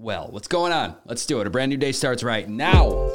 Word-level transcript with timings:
well. 0.00 0.28
What's 0.30 0.48
going 0.48 0.72
on? 0.72 0.96
Let's 1.04 1.26
do 1.26 1.40
it. 1.40 1.46
A 1.46 1.50
brand 1.50 1.70
new 1.70 1.76
day 1.76 1.92
starts 1.92 2.22
right 2.22 2.48
now. 2.48 3.10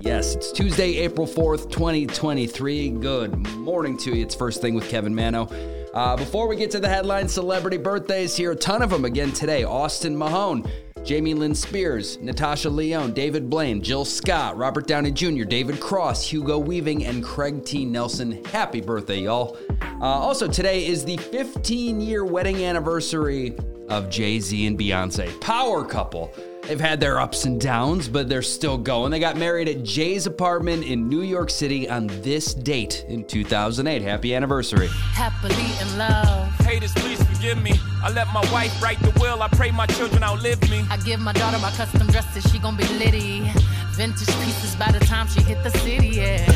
Yes, 0.00 0.34
it's 0.34 0.52
Tuesday, 0.52 0.96
April 0.96 1.26
4th, 1.26 1.70
2023. 1.70 2.90
Good 2.90 3.36
morning 3.56 3.96
to 3.98 4.14
you. 4.14 4.22
It's 4.22 4.34
First 4.34 4.60
Thing 4.60 4.74
with 4.74 4.88
Kevin 4.90 5.14
Manno. 5.14 5.46
Uh, 5.94 6.16
before 6.16 6.48
we 6.48 6.56
get 6.56 6.70
to 6.72 6.80
the 6.80 6.88
headline 6.88 7.28
celebrity 7.28 7.78
birthdays 7.78 8.36
here, 8.36 8.50
a 8.50 8.56
ton 8.56 8.82
of 8.82 8.90
them 8.90 9.04
again 9.04 9.32
today. 9.32 9.62
Austin 9.62 10.16
Mahone, 10.16 10.68
Jamie 11.04 11.32
Lynn 11.32 11.54
Spears, 11.54 12.18
Natasha 12.18 12.68
Lyonne, 12.68 13.12
David 13.12 13.48
Blaine, 13.48 13.80
Jill 13.80 14.04
Scott, 14.04 14.56
Robert 14.56 14.86
Downey 14.86 15.12
Jr., 15.12 15.44
David 15.44 15.80
Cross, 15.80 16.28
Hugo 16.28 16.58
Weaving, 16.58 17.04
and 17.06 17.22
Craig 17.22 17.64
T. 17.64 17.84
Nelson. 17.84 18.44
Happy 18.46 18.80
birthday, 18.80 19.20
y'all. 19.20 19.56
Uh, 19.80 20.04
also, 20.04 20.48
today 20.48 20.86
is 20.86 21.04
the 21.04 21.16
15 21.16 22.00
year 22.00 22.24
wedding 22.24 22.64
anniversary 22.64 23.56
of 23.88 24.08
Jay 24.10 24.40
Z 24.40 24.66
and 24.66 24.78
Beyonce. 24.78 25.40
Power 25.40 25.84
couple. 25.84 26.32
They've 26.62 26.80
had 26.80 26.98
their 26.98 27.20
ups 27.20 27.44
and 27.44 27.60
downs, 27.60 28.08
but 28.08 28.28
they're 28.28 28.40
still 28.40 28.78
going. 28.78 29.10
They 29.10 29.18
got 29.18 29.36
married 29.36 29.68
at 29.68 29.82
Jay's 29.82 30.26
apartment 30.26 30.84
in 30.84 31.08
New 31.10 31.20
York 31.20 31.50
City 31.50 31.88
on 31.88 32.06
this 32.22 32.54
date 32.54 33.04
in 33.08 33.24
2008. 33.24 34.00
Happy 34.00 34.34
anniversary. 34.34 34.88
Happily 35.12 35.66
in 35.82 35.98
love. 35.98 36.48
Haters, 36.60 36.92
please 36.94 37.22
forgive 37.24 37.62
me. 37.62 37.74
I 38.02 38.10
let 38.10 38.32
my 38.32 38.40
wife 38.50 38.82
write 38.82 38.98
the 39.00 39.12
will. 39.20 39.42
I 39.42 39.48
pray 39.48 39.70
my 39.72 39.86
children 39.86 40.22
outlive 40.22 40.62
me. 40.70 40.84
I 40.90 40.96
give 40.98 41.20
my 41.20 41.34
daughter 41.34 41.58
my 41.58 41.70
custom 41.72 42.06
dresses. 42.06 42.50
She 42.50 42.58
gon' 42.58 42.76
be 42.76 42.84
litty. 42.94 43.50
Vintage 43.92 44.26
pieces 44.26 44.74
by 44.76 44.90
the 44.90 45.00
time 45.00 45.28
she 45.28 45.42
hit 45.42 45.62
the 45.62 45.70
city, 45.70 46.08
yeah. 46.08 46.46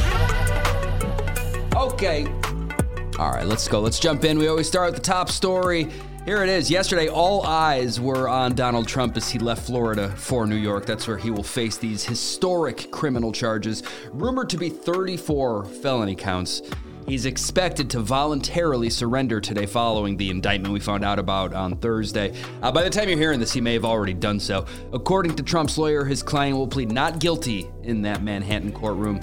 Okay. 1.77 2.27
All 3.19 3.31
right, 3.31 3.47
let's 3.47 3.69
go. 3.69 3.81
Let's 3.81 3.99
jump 3.99 4.25
in. 4.25 4.39
We 4.39 4.49
always 4.49 4.67
start 4.67 4.93
with 4.93 4.97
the 4.97 5.07
top 5.07 5.29
story. 5.29 5.89
Here 6.29 6.43
it 6.43 6.51
is. 6.51 6.71
Yesterday, 6.71 7.09
all 7.09 7.47
eyes 7.47 7.99
were 7.99 8.29
on 8.29 8.55
Donald 8.55 8.87
Trump 8.87 9.17
as 9.17 9.31
he 9.31 9.39
left 9.39 9.65
Florida 9.65 10.11
for 10.11 10.47
New 10.47 10.57
York. 10.57 10.85
That's 10.85 11.09
where 11.09 11.17
he 11.17 11.31
will 11.31 11.43
face 11.43 11.79
these 11.79 12.05
historic 12.05 12.91
criminal 12.91 13.33
charges, 13.33 13.83
rumored 14.13 14.51
to 14.51 14.59
be 14.59 14.69
34 14.69 15.65
felony 15.65 16.15
counts. 16.15 16.61
He's 17.07 17.25
expected 17.25 17.89
to 17.89 18.01
voluntarily 18.01 18.91
surrender 18.91 19.41
today 19.41 19.65
following 19.65 20.19
the 20.19 20.29
indictment 20.29 20.75
we 20.75 20.81
found 20.81 21.03
out 21.03 21.19
about 21.19 21.55
on 21.55 21.79
Thursday. 21.79 22.35
Uh, 22.61 22.71
by 22.71 22.83
the 22.83 22.91
time 22.91 23.09
you're 23.09 23.17
hearing 23.17 23.41
this, 23.41 23.55
he 23.55 23.63
may 23.63 23.73
have 23.73 23.87
already 23.87 24.13
done 24.13 24.39
so. 24.39 24.67
According 24.93 25.35
to 25.37 25.43
Trump's 25.43 25.79
lawyer, 25.79 26.05
his 26.05 26.23
client 26.23 26.59
will 26.59 26.69
plead 26.69 26.93
not 26.93 27.21
guilty 27.21 27.71
in 27.85 28.03
that 28.03 28.23
Manhattan 28.23 28.73
courtroom. 28.73 29.19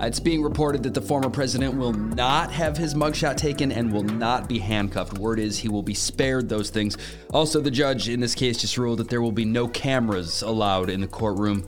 Uh, 0.00 0.06
It's 0.06 0.20
being 0.20 0.42
reported 0.42 0.82
that 0.84 0.94
the 0.94 1.02
former 1.02 1.30
president 1.30 1.76
will 1.76 1.92
not 1.92 2.50
have 2.52 2.76
his 2.76 2.94
mugshot 2.94 3.36
taken 3.36 3.70
and 3.70 3.92
will 3.92 4.02
not 4.02 4.48
be 4.48 4.58
handcuffed. 4.58 5.18
Word 5.18 5.38
is 5.38 5.58
he 5.58 5.68
will 5.68 5.82
be 5.82 5.94
spared 5.94 6.48
those 6.48 6.70
things. 6.70 6.96
Also, 7.32 7.60
the 7.60 7.70
judge 7.70 8.08
in 8.08 8.20
this 8.20 8.34
case 8.34 8.58
just 8.58 8.78
ruled 8.78 8.98
that 8.98 9.08
there 9.08 9.22
will 9.22 9.32
be 9.32 9.44
no 9.44 9.68
cameras 9.68 10.42
allowed 10.42 10.90
in 10.90 11.00
the 11.00 11.06
courtroom. 11.06 11.66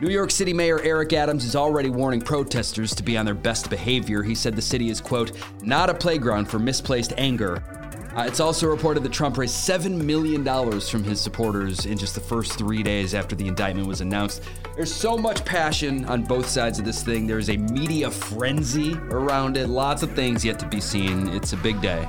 New 0.00 0.10
York 0.10 0.30
City 0.30 0.54
Mayor 0.54 0.80
Eric 0.80 1.12
Adams 1.12 1.44
is 1.44 1.54
already 1.54 1.90
warning 1.90 2.22
protesters 2.22 2.94
to 2.94 3.02
be 3.02 3.18
on 3.18 3.26
their 3.26 3.34
best 3.34 3.68
behavior. 3.68 4.22
He 4.22 4.34
said 4.34 4.56
the 4.56 4.62
city 4.62 4.88
is, 4.88 4.98
quote, 4.98 5.32
not 5.62 5.90
a 5.90 5.94
playground 5.94 6.46
for 6.46 6.58
misplaced 6.58 7.12
anger. 7.18 7.62
Uh, 8.16 8.24
it's 8.26 8.40
also 8.40 8.66
reported 8.66 9.04
that 9.04 9.12
Trump 9.12 9.38
raised 9.38 9.54
$7 9.54 10.02
million 10.02 10.44
from 10.80 11.04
his 11.04 11.20
supporters 11.20 11.86
in 11.86 11.96
just 11.96 12.16
the 12.16 12.20
first 12.20 12.58
three 12.58 12.82
days 12.82 13.14
after 13.14 13.36
the 13.36 13.46
indictment 13.46 13.86
was 13.86 14.00
announced. 14.00 14.42
There's 14.74 14.92
so 14.92 15.16
much 15.16 15.44
passion 15.44 16.04
on 16.06 16.24
both 16.24 16.48
sides 16.48 16.80
of 16.80 16.84
this 16.84 17.04
thing. 17.04 17.28
There's 17.28 17.50
a 17.50 17.56
media 17.56 18.10
frenzy 18.10 18.94
around 19.10 19.56
it, 19.56 19.68
lots 19.68 20.02
of 20.02 20.12
things 20.12 20.44
yet 20.44 20.58
to 20.58 20.66
be 20.66 20.80
seen. 20.80 21.28
It's 21.28 21.52
a 21.52 21.56
big 21.56 21.80
day. 21.80 22.08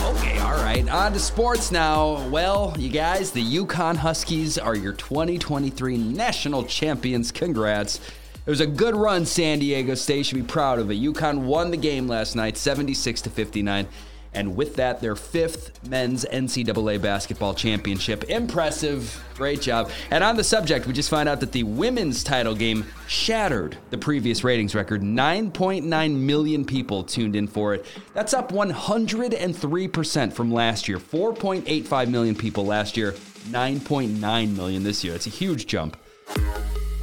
Okay, 0.00 0.38
all 0.38 0.56
right, 0.62 0.88
on 0.90 1.12
to 1.12 1.18
sports 1.18 1.70
now. 1.70 2.26
Well, 2.28 2.74
you 2.78 2.88
guys, 2.88 3.30
the 3.30 3.44
UConn 3.44 3.96
Huskies 3.96 4.56
are 4.56 4.74
your 4.74 4.94
2023 4.94 5.98
national 5.98 6.64
champions. 6.64 7.30
Congrats. 7.30 8.00
It 8.48 8.50
was 8.50 8.62
a 8.62 8.66
good 8.66 8.96
run, 8.96 9.26
San 9.26 9.58
Diego 9.58 9.94
State. 9.94 10.24
Should 10.24 10.36
be 10.36 10.42
proud 10.42 10.78
of 10.78 10.90
it. 10.90 10.94
UConn 10.94 11.40
won 11.40 11.70
the 11.70 11.76
game 11.76 12.08
last 12.08 12.34
night, 12.34 12.56
76 12.56 13.20
to 13.20 13.28
59. 13.28 13.86
And 14.32 14.56
with 14.56 14.76
that, 14.76 15.02
their 15.02 15.16
fifth 15.16 15.86
men's 15.86 16.24
NCAA 16.24 17.02
basketball 17.02 17.52
championship. 17.52 18.24
Impressive. 18.24 19.22
Great 19.34 19.60
job. 19.60 19.90
And 20.10 20.24
on 20.24 20.38
the 20.38 20.44
subject, 20.44 20.86
we 20.86 20.94
just 20.94 21.10
found 21.10 21.28
out 21.28 21.40
that 21.40 21.52
the 21.52 21.64
women's 21.64 22.24
title 22.24 22.54
game 22.54 22.86
shattered 23.06 23.76
the 23.90 23.98
previous 23.98 24.42
ratings 24.42 24.74
record. 24.74 25.02
9.9 25.02 26.16
million 26.16 26.64
people 26.64 27.04
tuned 27.04 27.36
in 27.36 27.48
for 27.48 27.74
it. 27.74 27.84
That's 28.14 28.32
up 28.32 28.50
103% 28.50 30.32
from 30.32 30.50
last 30.50 30.88
year. 30.88 30.96
4.85 30.96 32.08
million 32.08 32.34
people 32.34 32.64
last 32.64 32.96
year, 32.96 33.12
9.9 33.12 34.56
million 34.56 34.84
this 34.84 35.04
year. 35.04 35.14
It's 35.14 35.26
a 35.26 35.30
huge 35.30 35.66
jump. 35.66 35.98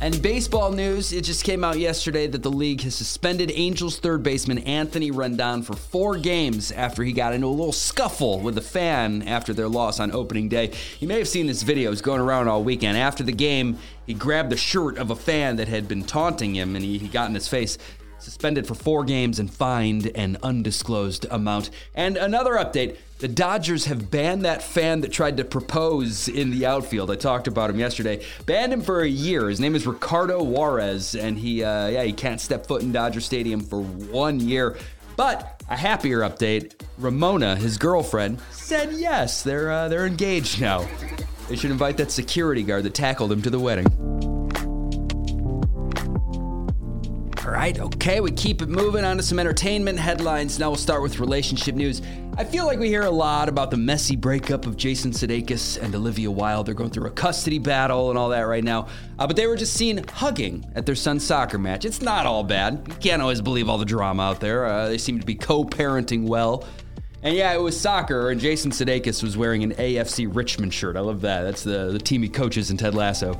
And 0.01 0.22
baseball 0.22 0.73
news, 0.73 1.13
it 1.13 1.23
just 1.23 1.45
came 1.45 1.63
out 1.63 1.79
yesterday 1.79 2.28
that 2.28 2.44
the 2.44 2.51
league 2.51 2.81
has 2.81 2.94
suspended 2.94 3.50
Angels 3.56 3.97
third 3.97 4.23
baseman 4.23 4.59
Anthony 4.59 5.09
Rendon 5.09 5.63
for 5.63 5.73
four 5.73 6.17
games 6.17 6.72
after 6.73 7.01
he 7.01 7.13
got 7.13 7.33
into 7.33 7.47
a 7.47 7.50
little 7.50 7.72
scuffle 7.72 8.41
with 8.41 8.57
a 8.57 8.61
fan 8.61 9.23
after 9.23 9.53
their 9.53 9.69
loss 9.69 10.01
on 10.01 10.11
opening 10.11 10.50
day. 10.50 10.72
You 11.00 11.07
may 11.07 11.17
have 11.17 11.29
seen 11.29 11.47
this 11.47 11.63
video, 11.63 11.94
it's 11.94 12.01
going 12.01 12.19
around 12.19 12.50
all 12.50 12.61
weekend. 12.61 12.97
After 12.97 13.23
the 13.23 13.31
game, 13.31 13.79
he 14.06 14.13
grabbed 14.13 14.50
the 14.50 14.57
shirt 14.57 14.97
of 14.97 15.11
a 15.11 15.16
fan 15.16 15.56
that 15.56 15.69
had 15.69 15.88
been 15.88 16.03
taunting 16.03 16.53
him 16.53 16.75
and 16.75 16.83
he, 16.83 16.97
he 16.97 17.07
got 17.07 17.29
in 17.29 17.33
his 17.33 17.47
face. 17.47 17.77
Suspended 18.19 18.65
for 18.65 18.75
four 18.75 19.03
games 19.03 19.39
and 19.39 19.51
fined 19.51 20.07
an 20.15 20.37
undisclosed 20.41 21.25
amount. 21.29 21.69
And 21.93 22.17
another 22.17 22.53
update 22.53 22.97
the 23.19 23.27
Dodgers 23.29 23.85
have 23.85 24.11
banned 24.11 24.43
that 24.43 24.61
fan 24.61 25.01
that 25.01 25.11
tried 25.11 25.37
to 25.37 25.45
propose 25.45 26.27
in 26.27 26.51
the 26.51 26.65
outfield. 26.65 27.09
I 27.09 27.15
talked 27.15 27.47
about 27.47 27.69
him 27.69 27.79
yesterday. 27.79 28.25
Banned 28.45 28.73
him 28.73 28.81
for 28.81 29.01
a 29.01 29.07
year. 29.07 29.47
His 29.47 29.59
name 29.59 29.73
is 29.73 29.87
Ricardo 29.87 30.43
Juarez, 30.43 31.15
and 31.15 31.37
he, 31.37 31.63
uh, 31.63 31.87
yeah, 31.87 32.03
he 32.03 32.11
can't 32.11 32.41
step 32.41 32.67
foot 32.67 32.81
in 32.81 32.91
Dodger 32.91 33.21
Stadium 33.21 33.61
for 33.61 33.81
one 33.81 34.41
year. 34.41 34.77
But 35.15 35.63
a 35.69 35.77
happier 35.77 36.19
update: 36.19 36.73
Ramona, 36.97 37.55
his 37.55 37.77
girlfriend, 37.77 38.41
said 38.51 38.91
yes. 38.93 39.43
They're 39.43 39.71
uh, 39.71 39.87
they're 39.87 40.05
engaged 40.05 40.59
now. 40.59 40.85
They 41.47 41.55
should 41.55 41.71
invite 41.71 41.95
that 41.97 42.11
security 42.11 42.63
guard 42.63 42.83
that 42.83 42.95
tackled 42.95 43.31
him 43.31 43.41
to 43.43 43.49
the 43.49 43.59
wedding. 43.59 44.25
All 47.45 47.51
right, 47.51 47.79
okay, 47.79 48.22
we 48.22 48.31
keep 48.31 48.63
it 48.63 48.69
moving 48.69 49.06
on 49.06 49.17
to 49.17 49.23
some 49.23 49.38
entertainment 49.38 50.00
headlines. 50.00 50.57
Now 50.57 50.69
we'll 50.69 50.78
start 50.78 51.03
with 51.03 51.19
relationship 51.19 51.75
news. 51.75 52.01
I 52.39 52.44
feel 52.44 52.66
like 52.66 52.79
we 52.79 52.88
hear 52.88 53.03
a 53.03 53.11
lot 53.11 53.50
about 53.50 53.69
the 53.69 53.78
messy 53.78 54.16
breakup 54.16 54.66
of 54.66 54.78
Jason 54.78 55.11
Sudeikis 55.11 55.79
and 55.79 55.94
Olivia 55.94 56.31
Wilde. 56.31 56.66
They're 56.66 56.73
going 56.73 56.89
through 56.89 57.06
a 57.06 57.11
custody 57.11 57.59
battle 57.59 58.09
and 58.09 58.17
all 58.17 58.29
that 58.29 58.41
right 58.47 58.63
now. 58.63 58.88
Uh, 59.19 59.28
but 59.28 59.35
they 59.35 59.45
were 59.45 59.56
just 59.56 59.75
seen 59.75 60.03
hugging 60.07 60.66
at 60.73 60.88
their 60.88 60.95
son's 60.95 61.23
soccer 61.23 61.59
match. 61.59 61.85
It's 61.85 62.01
not 62.01 62.25
all 62.25 62.44
bad. 62.44 62.81
You 62.88 62.95
can't 62.95 63.22
always 63.22 63.41
believe 63.41 63.69
all 63.69 63.77
the 63.77 63.85
drama 63.85 64.23
out 64.23 64.39
there. 64.39 64.66
Uh, 64.66 64.88
they 64.88 64.97
seem 64.97 65.19
to 65.19 65.25
be 65.25 65.35
co-parenting 65.35 66.25
well. 66.25 66.66
And 67.22 67.35
yeah, 67.35 67.53
it 67.53 67.62
was 67.62 67.79
soccer, 67.79 68.31
and 68.31 68.41
Jason 68.41 68.72
Sudeikis 68.72 69.22
was 69.22 69.38
wearing 69.38 69.62
an 69.62 69.73
AFC 69.75 70.27
Richmond 70.35 70.73
shirt. 70.73 70.97
I 70.97 71.01
love 71.01 71.22
that. 71.22 71.44
That's 71.44 71.63
the, 71.63 71.91
the 71.91 72.00
team 72.00 72.24
he 72.24 72.30
coaches 72.30 72.71
in 72.71 72.77
Ted 72.77 72.95
Lasso. 72.95 73.38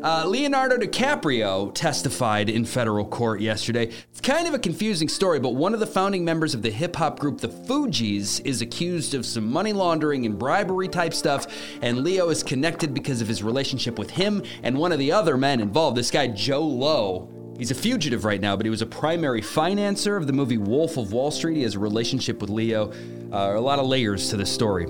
Uh, 0.00 0.24
Leonardo 0.24 0.76
DiCaprio 0.76 1.74
testified 1.74 2.48
in 2.48 2.64
federal 2.64 3.04
court 3.04 3.40
yesterday. 3.40 3.90
It's 4.12 4.20
kind 4.20 4.46
of 4.46 4.54
a 4.54 4.58
confusing 4.58 5.08
story, 5.08 5.40
but 5.40 5.56
one 5.56 5.74
of 5.74 5.80
the 5.80 5.88
founding 5.88 6.24
members 6.24 6.54
of 6.54 6.62
the 6.62 6.70
hip 6.70 6.94
hop 6.94 7.18
group 7.18 7.40
The 7.40 7.48
Fugees 7.48 8.40
is 8.44 8.62
accused 8.62 9.14
of 9.14 9.26
some 9.26 9.50
money 9.50 9.72
laundering 9.72 10.24
and 10.24 10.38
bribery 10.38 10.86
type 10.86 11.12
stuff, 11.12 11.48
and 11.82 12.04
Leo 12.04 12.28
is 12.28 12.44
connected 12.44 12.94
because 12.94 13.20
of 13.20 13.26
his 13.26 13.42
relationship 13.42 13.98
with 13.98 14.10
him 14.10 14.44
and 14.62 14.78
one 14.78 14.92
of 14.92 15.00
the 15.00 15.10
other 15.10 15.36
men 15.36 15.60
involved, 15.60 15.96
this 15.96 16.12
guy 16.12 16.28
Jho 16.28 16.60
Low. 16.60 17.28
He's 17.58 17.72
a 17.72 17.74
fugitive 17.74 18.24
right 18.24 18.40
now, 18.40 18.54
but 18.54 18.66
he 18.66 18.70
was 18.70 18.82
a 18.82 18.86
primary 18.86 19.42
financer 19.42 20.16
of 20.16 20.28
the 20.28 20.32
movie 20.32 20.58
Wolf 20.58 20.96
of 20.96 21.12
Wall 21.12 21.32
Street. 21.32 21.56
He 21.56 21.64
has 21.64 21.74
a 21.74 21.80
relationship 21.80 22.40
with 22.40 22.50
Leo. 22.50 22.92
Uh, 23.32 23.56
a 23.56 23.60
lot 23.60 23.80
of 23.80 23.86
layers 23.86 24.30
to 24.30 24.36
this 24.36 24.52
story. 24.52 24.86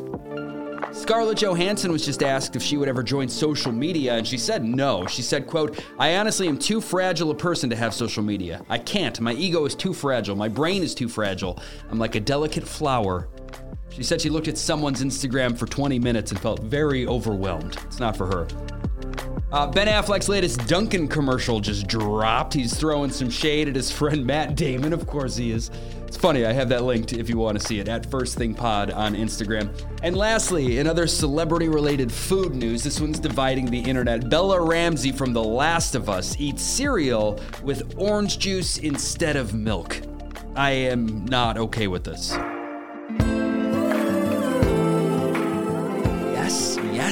Scarlett 0.99 1.39
Johansson 1.39 1.93
was 1.93 2.05
just 2.05 2.25
asked 2.25 2.57
if 2.57 2.63
she 2.63 2.77
would 2.77 2.89
ever 2.89 3.05
join 3.05 3.29
social 3.29 3.71
media, 3.71 4.17
and 4.17 4.27
she 4.27 4.37
said 4.37 4.65
no. 4.65 5.07
She 5.07 5.23
said, 5.23 5.47
quote, 5.47 5.83
I 5.97 6.17
honestly 6.17 6.49
am 6.49 6.59
too 6.59 6.81
fragile 6.81 7.31
a 7.31 7.35
person 7.37 7.71
to 7.71 7.77
have 7.77 7.95
social 7.95 8.23
media. 8.23 8.65
I 8.69 8.79
can't. 8.79 9.19
My 9.21 9.33
ego 9.35 9.65
is 9.65 9.77
too 9.77 9.95
fragile. 9.95 10.35
My 10.35 10.49
brain 10.49 10.83
is 10.83 10.97
too 10.97 11.09
fragile. 11.09 11.61
I'm 11.91 12.01
like 12.01 12.17
a 12.17 12.21
delicate 12.21 12.67
flower. 12.67 13.29
She 13.91 14.03
said 14.03 14.21
she 14.21 14.29
looked 14.29 14.49
at 14.49 14.59
someone's 14.59 15.03
Instagram 15.03 15.57
for 15.57 15.67
20 15.67 16.01
minutes 16.01 16.33
and 16.33 16.41
felt 16.41 16.61
very 16.65 17.07
overwhelmed. 17.07 17.79
It's 17.87 18.01
not 18.01 18.17
for 18.17 18.27
her. 18.27 18.49
Uh, 19.51 19.67
ben 19.67 19.87
Affleck's 19.87 20.29
latest 20.29 20.67
Dunkin' 20.67 21.09
commercial 21.09 21.59
just 21.59 21.87
dropped. 21.87 22.53
He's 22.53 22.75
throwing 22.75 23.11
some 23.11 23.31
shade 23.31 23.67
at 23.67 23.75
his 23.75 23.91
friend 23.91 24.27
Matt 24.27 24.57
Damon. 24.57 24.93
Of 24.93 25.07
course 25.07 25.37
he 25.37 25.53
is. 25.53 25.71
It's 26.07 26.19
funny. 26.19 26.45
I 26.45 26.53
have 26.53 26.69
that 26.69 26.85
linked 26.85 27.15
if 27.15 27.31
you 27.31 27.39
want 27.39 27.59
to 27.59 27.67
see 27.67 27.81
it 27.81 27.89
at 27.89 28.11
First 28.11 28.37
Thing 28.37 28.55
Pod 28.55 28.91
on 28.91 29.15
Instagram. 29.15 29.71
And 30.03 30.17
lastly, 30.17 30.79
another 30.81 31.07
celebrity-related 31.07 32.13
food 32.13 32.55
news. 32.55 32.83
This 32.85 33.01
one's 33.01 33.19
dividing 33.19 33.67
the 33.67 33.81
internet. 33.81 34.29
Bella 34.29 34.61
Ramsey 34.61 35.13
from 35.13 35.33
The 35.33 35.45
Last 35.45 35.95
of 35.95 36.11
Us 36.11 36.39
eats 36.39 36.63
cereal 36.63 37.41
with 37.63 37.95
orange 37.97 38.39
juice 38.39 38.77
instead 38.79 39.37
of 39.37 39.55
milk. 39.55 40.01
I 40.57 40.73
am 40.73 41.25
not 41.25 41.57
okay 41.57 41.87
with 41.89 42.05
this. 42.05 42.37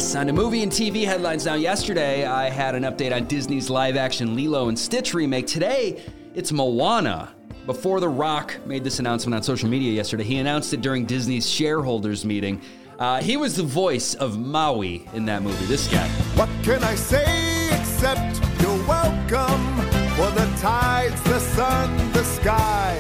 Yes. 0.06 0.14
On 0.14 0.28
the 0.28 0.32
movie 0.32 0.62
and 0.62 0.70
TV 0.70 1.04
headlines 1.04 1.46
now, 1.46 1.54
yesterday 1.54 2.26
I 2.26 2.48
had 2.48 2.76
an 2.76 2.84
update 2.84 3.12
on 3.12 3.26
Disney's 3.26 3.68
live 3.68 3.96
action 3.96 4.36
Lilo 4.36 4.68
and 4.68 4.78
Stitch 4.78 5.14
remake. 5.14 5.48
Today, 5.48 6.00
it's 6.32 6.52
Moana. 6.52 7.34
Before 7.66 7.98
The 7.98 8.08
Rock 8.08 8.56
made 8.64 8.84
this 8.84 9.00
announcement 9.00 9.34
on 9.34 9.42
social 9.42 9.68
media 9.68 9.90
yesterday, 9.90 10.22
he 10.22 10.38
announced 10.38 10.72
it 10.72 10.80
during 10.80 11.06
Disney's 11.06 11.50
shareholders 11.50 12.24
meeting. 12.24 12.62
Uh, 13.00 13.20
he 13.20 13.36
was 13.36 13.56
the 13.56 13.64
voice 13.64 14.14
of 14.14 14.38
Maui 14.38 15.08
in 15.12 15.24
that 15.26 15.42
movie. 15.42 15.66
This 15.66 15.88
guy. 15.88 16.06
What 16.36 16.50
can 16.62 16.84
I 16.84 16.94
say 16.94 17.68
except 17.76 18.40
you're 18.60 18.86
welcome 18.86 19.64
for 20.14 20.30
the 20.30 20.48
tides, 20.60 21.20
the 21.24 21.40
sun, 21.40 22.12
the 22.12 22.22
sky? 22.22 22.96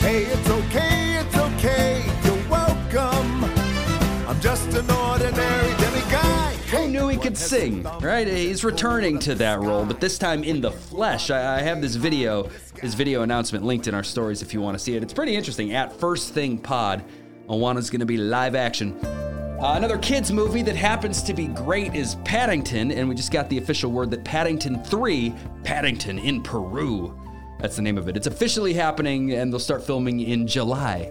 Hey, 0.00 0.24
it's 0.24 0.50
okay, 0.50 1.20
it's 1.20 1.38
okay, 1.38 2.04
you're 2.22 2.50
welcome. 2.50 3.44
I'm 4.28 4.38
just 4.40 4.68
an 4.74 4.90
ordinary 4.90 5.70
demiguy. 5.72 5.89
He 7.10 7.16
could 7.16 7.36
sing, 7.36 7.82
right? 8.00 8.26
He's 8.26 8.62
returning 8.62 9.18
to 9.20 9.34
that 9.34 9.60
role, 9.60 9.84
but 9.84 10.00
this 10.00 10.16
time 10.16 10.44
in 10.44 10.60
the 10.60 10.70
flesh. 10.70 11.30
I, 11.30 11.58
I 11.58 11.60
have 11.60 11.82
this 11.82 11.96
video, 11.96 12.48
his 12.80 12.94
video 12.94 13.22
announcement 13.22 13.64
linked 13.64 13.88
in 13.88 13.94
our 13.94 14.04
stories 14.04 14.42
if 14.42 14.54
you 14.54 14.60
want 14.60 14.78
to 14.78 14.82
see 14.82 14.94
it. 14.94 15.02
It's 15.02 15.12
pretty 15.12 15.34
interesting. 15.34 15.72
At 15.72 15.92
First 15.92 16.34
Thing 16.34 16.56
Pod, 16.56 17.04
Moana's 17.48 17.90
going 17.90 18.00
to 18.00 18.06
be 18.06 18.16
live 18.16 18.54
action. 18.54 18.96
Uh, 19.04 19.74
another 19.74 19.98
kids 19.98 20.30
movie 20.30 20.62
that 20.62 20.76
happens 20.76 21.22
to 21.24 21.34
be 21.34 21.48
great 21.48 21.94
is 21.94 22.14
Paddington, 22.24 22.92
and 22.92 23.08
we 23.08 23.16
just 23.16 23.32
got 23.32 23.50
the 23.50 23.58
official 23.58 23.90
word 23.90 24.10
that 24.12 24.24
Paddington 24.24 24.82
3, 24.84 25.34
Paddington 25.64 26.18
in 26.20 26.42
Peru. 26.42 27.18
That's 27.58 27.76
the 27.76 27.82
name 27.82 27.98
of 27.98 28.08
it. 28.08 28.16
It's 28.16 28.28
officially 28.28 28.72
happening, 28.72 29.32
and 29.32 29.52
they'll 29.52 29.58
start 29.58 29.84
filming 29.84 30.20
in 30.20 30.46
July. 30.46 31.10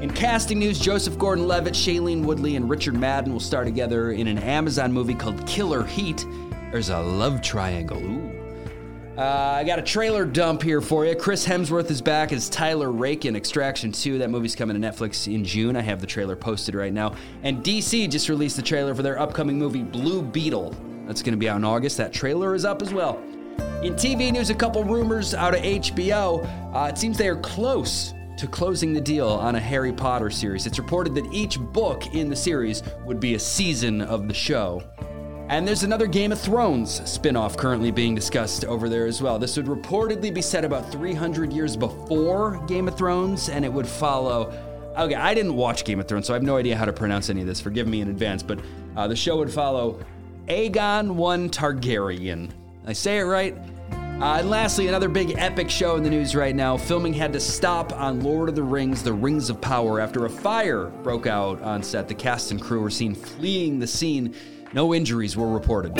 In 0.00 0.12
casting 0.12 0.60
news, 0.60 0.78
Joseph 0.78 1.18
Gordon 1.18 1.48
Levitt, 1.48 1.74
Shailene 1.74 2.22
Woodley, 2.22 2.54
and 2.54 2.70
Richard 2.70 2.94
Madden 2.94 3.32
will 3.32 3.40
star 3.40 3.64
together 3.64 4.12
in 4.12 4.28
an 4.28 4.38
Amazon 4.38 4.92
movie 4.92 5.14
called 5.14 5.44
Killer 5.44 5.82
Heat. 5.82 6.24
There's 6.70 6.90
a 6.90 7.00
love 7.00 7.42
triangle. 7.42 7.98
Ooh. 7.98 8.30
Uh, 9.18 9.56
I 9.56 9.64
got 9.64 9.80
a 9.80 9.82
trailer 9.82 10.24
dump 10.24 10.62
here 10.62 10.80
for 10.80 11.04
you. 11.04 11.16
Chris 11.16 11.44
Hemsworth 11.44 11.90
is 11.90 12.00
back 12.00 12.32
as 12.32 12.48
Tyler 12.48 12.92
Rake 12.92 13.24
in 13.24 13.34
Extraction 13.34 13.90
2. 13.90 14.18
That 14.18 14.30
movie's 14.30 14.54
coming 14.54 14.80
to 14.80 14.88
Netflix 14.88 15.26
in 15.32 15.44
June. 15.44 15.74
I 15.74 15.80
have 15.80 16.00
the 16.00 16.06
trailer 16.06 16.36
posted 16.36 16.76
right 16.76 16.92
now. 16.92 17.16
And 17.42 17.64
DC 17.64 18.08
just 18.08 18.28
released 18.28 18.54
the 18.54 18.62
trailer 18.62 18.94
for 18.94 19.02
their 19.02 19.18
upcoming 19.18 19.58
movie, 19.58 19.82
Blue 19.82 20.22
Beetle. 20.22 20.76
That's 21.08 21.22
going 21.22 21.32
to 21.32 21.38
be 21.38 21.48
out 21.48 21.56
in 21.56 21.64
August. 21.64 21.96
That 21.96 22.12
trailer 22.12 22.54
is 22.54 22.64
up 22.64 22.82
as 22.82 22.94
well. 22.94 23.18
In 23.82 23.94
TV 23.94 24.30
news, 24.30 24.50
a 24.50 24.54
couple 24.54 24.84
rumors 24.84 25.34
out 25.34 25.56
of 25.56 25.60
HBO. 25.62 26.72
Uh, 26.72 26.86
it 26.86 26.96
seems 26.96 27.18
they 27.18 27.28
are 27.28 27.40
close 27.40 28.14
to 28.38 28.46
closing 28.46 28.92
the 28.92 29.00
deal 29.00 29.28
on 29.28 29.56
a 29.56 29.60
Harry 29.60 29.92
Potter 29.92 30.30
series. 30.30 30.64
It's 30.64 30.78
reported 30.78 31.14
that 31.16 31.26
each 31.32 31.58
book 31.58 32.14
in 32.14 32.30
the 32.30 32.36
series 32.36 32.84
would 33.04 33.18
be 33.18 33.34
a 33.34 33.38
season 33.38 34.00
of 34.00 34.28
the 34.28 34.34
show. 34.34 34.82
And 35.48 35.66
there's 35.66 35.82
another 35.82 36.06
Game 36.06 36.30
of 36.30 36.40
Thrones 36.40 37.02
spin-off 37.10 37.56
currently 37.56 37.90
being 37.90 38.14
discussed 38.14 38.64
over 38.64 38.88
there 38.88 39.06
as 39.06 39.20
well. 39.20 39.38
This 39.40 39.56
would 39.56 39.66
reportedly 39.66 40.32
be 40.32 40.40
set 40.40 40.64
about 40.64 40.92
300 40.92 41.52
years 41.52 41.76
before 41.76 42.64
Game 42.66 42.86
of 42.86 42.96
Thrones, 42.96 43.48
and 43.48 43.64
it 43.64 43.72
would 43.72 43.88
follow. 43.88 44.52
Okay, 44.96 45.14
I 45.14 45.34
didn't 45.34 45.56
watch 45.56 45.84
Game 45.84 45.98
of 45.98 46.06
Thrones, 46.06 46.26
so 46.26 46.34
I 46.34 46.36
have 46.36 46.42
no 46.44 46.58
idea 46.58 46.76
how 46.76 46.84
to 46.84 46.92
pronounce 46.92 47.30
any 47.30 47.40
of 47.40 47.46
this. 47.48 47.60
Forgive 47.60 47.88
me 47.88 48.02
in 48.02 48.08
advance, 48.08 48.42
but 48.42 48.60
uh, 48.94 49.08
the 49.08 49.16
show 49.16 49.38
would 49.38 49.50
follow 49.50 49.98
Aegon 50.46 51.12
One 51.12 51.50
Targaryen. 51.50 52.50
I 52.86 52.92
say 52.92 53.18
it 53.18 53.22
right. 53.22 53.56
Uh, 54.20 54.38
and 54.40 54.50
lastly, 54.50 54.88
another 54.88 55.08
big 55.08 55.34
epic 55.38 55.70
show 55.70 55.94
in 55.94 56.02
the 56.02 56.10
news 56.10 56.34
right 56.34 56.56
now. 56.56 56.76
Filming 56.76 57.14
had 57.14 57.32
to 57.32 57.38
stop 57.38 57.92
on 57.92 58.20
Lord 58.20 58.48
of 58.48 58.56
the 58.56 58.62
Rings 58.64 59.04
The 59.04 59.12
Rings 59.12 59.48
of 59.48 59.60
Power 59.60 60.00
after 60.00 60.24
a 60.24 60.28
fire 60.28 60.86
broke 61.04 61.28
out 61.28 61.62
on 61.62 61.84
set. 61.84 62.08
The 62.08 62.14
cast 62.14 62.50
and 62.50 62.60
crew 62.60 62.80
were 62.80 62.90
seen 62.90 63.14
fleeing 63.14 63.78
the 63.78 63.86
scene. 63.86 64.34
No 64.72 64.92
injuries 64.92 65.36
were 65.36 65.46
reported. 65.46 65.92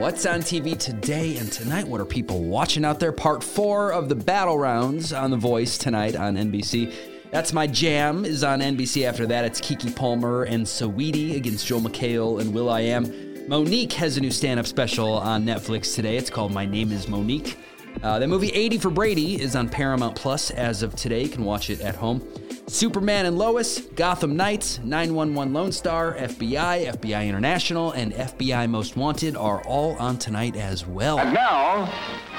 What's 0.00 0.26
on 0.26 0.40
TV 0.40 0.76
today 0.76 1.36
and 1.36 1.52
tonight? 1.52 1.86
What 1.86 2.00
are 2.00 2.04
people 2.04 2.42
watching 2.42 2.84
out 2.84 2.98
there? 2.98 3.12
Part 3.12 3.44
four 3.44 3.92
of 3.92 4.08
the 4.08 4.16
battle 4.16 4.58
rounds 4.58 5.12
on 5.12 5.30
The 5.30 5.36
Voice 5.36 5.78
tonight 5.78 6.16
on 6.16 6.34
NBC. 6.34 6.92
That's 7.30 7.52
My 7.52 7.68
Jam 7.68 8.24
is 8.24 8.42
on 8.42 8.58
NBC 8.58 9.04
after 9.06 9.28
that. 9.28 9.44
It's 9.44 9.60
Keke 9.60 9.94
Palmer 9.94 10.42
and 10.42 10.66
Saweetie 10.66 11.36
against 11.36 11.68
Joel 11.68 11.82
McHale 11.82 12.40
and 12.40 12.52
will.i.am. 12.52 13.31
Mo'Nique 13.48 13.92
has 13.94 14.16
a 14.16 14.20
new 14.20 14.30
stand 14.30 14.60
up 14.60 14.66
special 14.66 15.14
on 15.14 15.44
Netflix 15.44 15.94
today. 15.96 16.16
It's 16.16 16.30
called 16.30 16.52
My 16.52 16.64
Name 16.64 16.92
is 16.92 17.06
Mo'Nique. 17.06 17.56
Uh, 18.00 18.18
the 18.20 18.26
movie 18.26 18.50
80 18.50 18.78
for 18.78 18.90
Brady 18.90 19.40
is 19.40 19.56
on 19.56 19.68
Paramount 19.68 20.14
Plus 20.14 20.50
as 20.52 20.82
of 20.82 20.94
today. 20.94 21.24
You 21.24 21.28
can 21.28 21.44
watch 21.44 21.68
it 21.68 21.80
at 21.80 21.96
home. 21.96 22.26
Superman 22.68 23.26
and 23.26 23.36
Lois, 23.36 23.80
Gotham 23.80 24.36
Knights, 24.36 24.78
911 24.84 25.52
Lone 25.52 25.72
Star, 25.72 26.14
FBI, 26.14 26.86
FBI 26.92 27.28
International, 27.28 27.90
and 27.92 28.12
FBI 28.12 28.70
Most 28.70 28.96
Wanted 28.96 29.36
are 29.36 29.60
all 29.64 29.96
on 29.98 30.18
tonight 30.18 30.56
as 30.56 30.86
well. 30.86 31.18
And 31.18 31.34
now, 31.34 31.92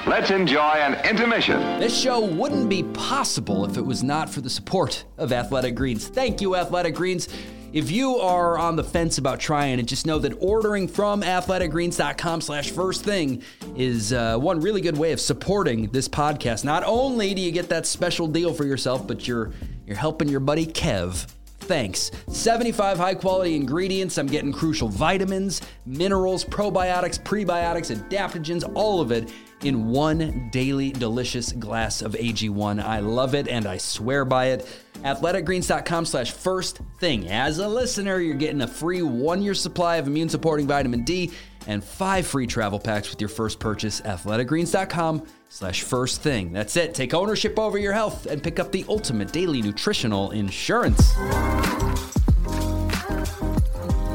let's 0.06 0.30
enjoy 0.30 0.58
an 0.60 0.94
intermission. 1.06 1.60
This 1.78 1.96
show 1.96 2.24
wouldn't 2.24 2.70
be 2.70 2.82
possible 2.82 3.64
if 3.66 3.76
it 3.76 3.84
was 3.84 4.02
not 4.02 4.30
for 4.30 4.40
the 4.40 4.50
support 4.50 5.04
of 5.18 5.32
Athletic 5.32 5.74
Greens. 5.74 6.08
Thank 6.08 6.40
you, 6.40 6.56
Athletic 6.56 6.94
Greens. 6.94 7.28
If 7.74 7.90
you 7.90 8.18
are 8.18 8.56
on 8.56 8.76
the 8.76 8.84
fence 8.84 9.18
about 9.18 9.40
trying 9.40 9.80
it, 9.80 9.86
just 9.86 10.06
know 10.06 10.20
that 10.20 10.32
ordering 10.38 10.86
from 10.86 11.22
athleticgreens.com 11.22 12.40
slash 12.40 12.70
first 12.70 13.02
thing 13.02 13.42
is 13.74 14.12
uh, 14.12 14.38
one 14.38 14.60
really 14.60 14.80
good 14.80 14.96
way 14.96 15.10
of 15.10 15.20
supporting 15.20 15.88
this 15.88 16.06
podcast. 16.06 16.64
Not 16.64 16.84
only 16.86 17.34
do 17.34 17.42
you 17.42 17.50
get 17.50 17.70
that 17.70 17.84
special 17.84 18.28
deal 18.28 18.54
for 18.54 18.64
yourself, 18.64 19.08
but 19.08 19.26
you're 19.26 19.50
you're 19.88 19.96
helping 19.96 20.28
your 20.28 20.38
buddy 20.38 20.66
Kev 20.66 21.26
Thanks. 21.64 22.10
75 22.28 22.98
high 22.98 23.14
quality 23.14 23.56
ingredients. 23.56 24.18
I'm 24.18 24.26
getting 24.26 24.52
crucial 24.52 24.88
vitamins, 24.88 25.62
minerals, 25.86 26.44
probiotics, 26.44 27.18
prebiotics, 27.18 27.94
adaptogens, 27.94 28.70
all 28.74 29.00
of 29.00 29.10
it 29.10 29.32
in 29.62 29.86
one 29.86 30.50
daily 30.52 30.90
delicious 30.90 31.52
glass 31.52 32.02
of 32.02 32.12
AG1. 32.12 32.84
I 32.84 33.00
love 33.00 33.34
it 33.34 33.48
and 33.48 33.66
I 33.66 33.78
swear 33.78 34.26
by 34.26 34.48
it. 34.48 34.68
Athleticgreens.com 34.96 36.04
slash 36.04 36.32
first 36.32 36.80
thing. 36.98 37.28
As 37.28 37.58
a 37.58 37.68
listener, 37.68 38.20
you're 38.20 38.34
getting 38.34 38.60
a 38.60 38.68
free 38.68 39.00
one 39.02 39.42
year 39.42 39.54
supply 39.54 39.96
of 39.96 40.06
immune 40.06 40.28
supporting 40.28 40.66
vitamin 40.66 41.02
D 41.04 41.32
and 41.66 41.82
five 41.82 42.26
free 42.26 42.46
travel 42.46 42.78
packs 42.78 43.10
with 43.10 43.20
your 43.20 43.28
first 43.28 43.58
purchase. 43.58 44.00
Athleticgreens.com 44.02 45.26
slash 45.48 45.82
first 45.82 46.20
thing. 46.20 46.52
That's 46.52 46.76
it. 46.76 46.94
Take 46.94 47.14
ownership 47.14 47.58
over 47.58 47.78
your 47.78 47.92
health 47.92 48.26
and 48.26 48.42
pick 48.42 48.58
up 48.58 48.72
the 48.72 48.84
ultimate 48.88 49.32
daily 49.32 49.62
nutritional 49.62 50.30
insurance. 50.32 51.12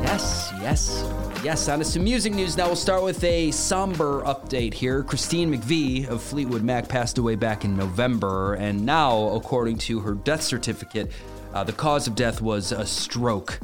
Yes, 0.01 0.51
yes, 0.59 1.05
yes. 1.43 1.69
On 1.69 1.79
to 1.79 1.85
some 1.85 2.03
music 2.03 2.33
news 2.33 2.57
now. 2.57 2.67
We'll 2.67 2.75
start 2.75 3.03
with 3.03 3.23
a 3.23 3.51
somber 3.51 4.21
update 4.23 4.73
here. 4.73 5.03
Christine 5.03 5.53
McVie 5.53 6.07
of 6.07 6.21
Fleetwood 6.21 6.63
Mac 6.63 6.89
passed 6.89 7.17
away 7.19 7.35
back 7.35 7.63
in 7.63 7.77
November, 7.77 8.55
and 8.55 8.85
now, 8.85 9.29
according 9.29 9.77
to 9.79 9.99
her 9.99 10.15
death 10.15 10.41
certificate, 10.41 11.11
uh, 11.53 11.63
the 11.63 11.73
cause 11.73 12.07
of 12.07 12.15
death 12.15 12.41
was 12.41 12.71
a 12.71 12.85
stroke. 12.85 13.59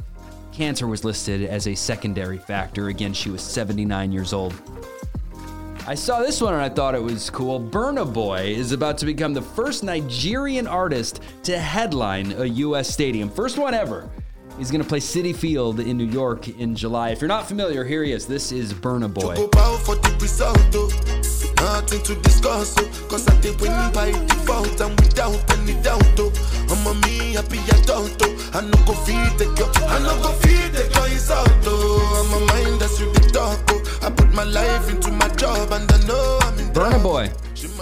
Cancer 0.56 0.86
was 0.86 1.04
listed 1.04 1.42
as 1.42 1.68
a 1.68 1.74
secondary 1.74 2.38
factor. 2.38 2.88
Again, 2.88 3.12
she 3.12 3.28
was 3.28 3.42
79 3.42 4.10
years 4.10 4.32
old. 4.32 4.54
I 5.86 5.94
saw 5.94 6.20
this 6.20 6.40
one 6.40 6.54
and 6.54 6.62
I 6.62 6.70
thought 6.70 6.94
it 6.94 7.02
was 7.02 7.28
cool. 7.28 7.60
Burna 7.60 8.10
Boy 8.10 8.54
is 8.56 8.72
about 8.72 8.96
to 8.98 9.04
become 9.04 9.34
the 9.34 9.42
first 9.42 9.84
Nigerian 9.84 10.66
artist 10.66 11.20
to 11.42 11.58
headline 11.58 12.32
a 12.32 12.46
U.S. 12.46 12.88
stadium. 12.88 13.28
First 13.28 13.58
one 13.58 13.74
ever. 13.74 14.08
He's 14.56 14.70
going 14.70 14.82
to 14.82 14.88
play 14.88 15.00
Citi 15.00 15.36
Field 15.36 15.78
in 15.78 15.98
New 15.98 16.06
York 16.06 16.48
in 16.48 16.74
July. 16.74 17.10
If 17.10 17.20
you're 17.20 17.28
not 17.28 17.46
familiar, 17.46 17.84
here 17.84 18.02
he 18.02 18.12
is. 18.12 18.26
This 18.26 18.50
is 18.50 18.72
Burna 18.72 19.12
Boy. 19.12 19.34
Nothing 21.86 22.16
to 22.16 22.20
discuss, 22.20 22.74
oh. 22.78 23.06
Cause 23.08 23.28
I 23.28 23.40
did 23.40 23.60
win 23.60 23.70
by 23.92 24.10
default 24.10 24.80
and 24.80 24.98
without 24.98 25.38
any 25.52 25.80
doubt, 25.84 26.02
oh. 26.18 26.32
I'm 26.68 26.84
a 26.84 27.06
me 27.06 27.34
happy 27.34 27.58
adult, 27.58 28.20
oh. 28.22 28.50
I 28.54 28.62
no 28.62 28.76
go 28.84 28.92
feed 29.06 29.38
the 29.38 29.44
girl, 29.56 29.70
I 29.86 30.00
no 30.00 30.20
go 30.20 30.32
feed 30.32 30.72
the 30.72 30.82
girl, 30.92 31.04
it's 31.04 31.30
out, 31.30 31.46
oh. 31.64 32.26
I'm 32.26 32.42
a 32.42 32.46
mind 32.46 32.80
that's 32.80 33.00
really 33.00 33.30
dark, 33.30 33.60
oh. 33.70 34.00
I 34.02 34.10
put 34.10 34.34
my 34.34 34.42
life 34.42 34.90
into 34.90 35.12
my 35.12 35.28
job 35.36 35.70
and 35.70 35.88
I 35.92 36.04
know 36.08 36.38
I'm 36.42 36.58
in 36.58 36.72
Burna 36.72 37.00
Boy, 37.00 37.30